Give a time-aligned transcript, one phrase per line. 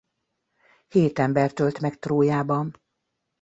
[0.87, 2.75] Hét embert ölt meg Trójában.